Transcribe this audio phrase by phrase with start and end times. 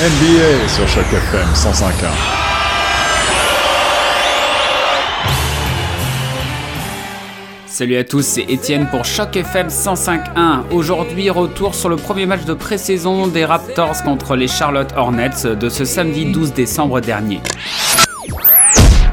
[0.00, 1.90] NBA sur chaque FM 105.1.
[7.66, 10.70] Salut à tous, c'est Étienne pour Choc FM 105.1.
[10.70, 15.68] Aujourd'hui, retour sur le premier match de pré-saison des Raptors contre les Charlotte Hornets de
[15.68, 17.40] ce samedi 12 décembre dernier.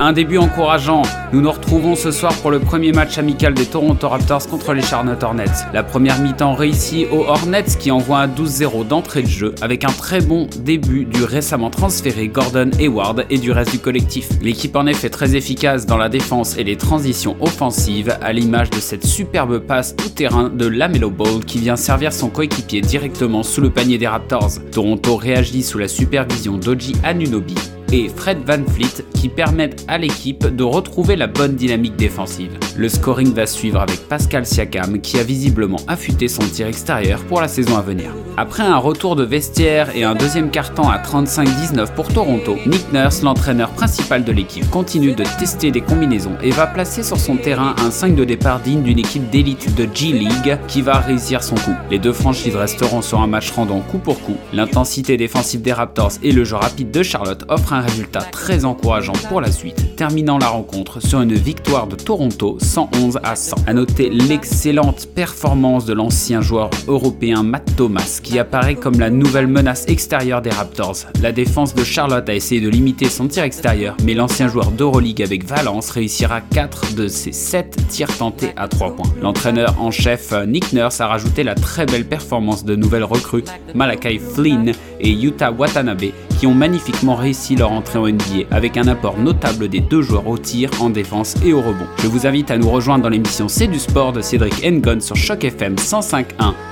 [0.00, 1.02] Un début encourageant.
[1.32, 4.82] Nous nous retrouvons ce soir pour le premier match amical des Toronto Raptors contre les
[4.82, 5.44] Charlotte Hornets.
[5.72, 9.92] La première mi-temps réussie aux Hornets qui envoient un 12-0 d'entrée de jeu avec un
[9.92, 14.28] très bon début du récemment transféré Gordon Hayward et du reste du collectif.
[14.42, 18.80] L'équipe en effet très efficace dans la défense et les transitions offensives à l'image de
[18.80, 23.60] cette superbe passe tout terrain de Lamelo Ball qui vient servir son coéquipier directement sous
[23.60, 24.50] le panier des Raptors.
[24.72, 27.54] Toronto réagit sous la supervision d'Oji Anunobi
[27.94, 32.50] et Fred Van Fleet qui permettent à l'équipe de retrouver la bonne dynamique défensive.
[32.76, 37.40] Le scoring va suivre avec Pascal Siakam qui a visiblement affûté son tir extérieur pour
[37.40, 38.10] la saison à venir.
[38.36, 43.22] Après un retour de vestiaire et un deuxième carton à 35-19 pour Toronto, Nick Nurse,
[43.22, 47.76] l'entraîneur principal de l'équipe, continue de tester des combinaisons et va placer sur son terrain
[47.78, 51.76] un 5 de départ digne d'une équipe d'élite de G-League qui va réussir son coup.
[51.92, 54.36] Les deux franchises resteront sur un match rendant coup pour coup.
[54.52, 59.12] L'intensité défensive des Raptors et le jeu rapide de Charlotte offrent un résultat très encourageant
[59.28, 63.56] pour la suite, terminant la rencontre sur une victoire de Toronto 111 à 100.
[63.66, 69.46] A noter l'excellente performance de l'ancien joueur européen Matt Thomas qui apparaît comme la nouvelle
[69.46, 70.96] menace extérieure des Raptors.
[71.22, 75.22] La défense de Charlotte a essayé de limiter son tir extérieur, mais l'ancien joueur d'Euroleague
[75.22, 79.12] avec Valence réussira 4 de ses 7 tirs tentés à 3 points.
[79.22, 84.18] L'entraîneur en chef Nick Nurse a rajouté la très belle performance de nouvelles recrues Malakai
[84.18, 86.12] Flynn et Yuta Watanabe
[86.46, 90.38] ont magnifiquement réussi leur entrée en NBA avec un apport notable des deux joueurs au
[90.38, 91.86] tir, en défense et au rebond.
[92.02, 95.16] Je vous invite à nous rejoindre dans l'émission C'est du sport de Cédric Engon sur
[95.16, 96.24] Choc FM 105.1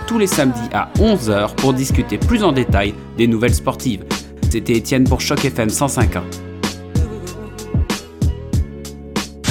[0.06, 4.04] tous les samedis à 11h pour discuter plus en détail des nouvelles sportives.
[4.50, 6.20] C'était Étienne pour Choc FM 105.1.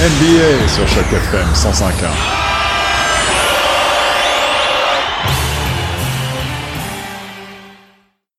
[0.02, 2.51] NBA sur chaque FM 105.1.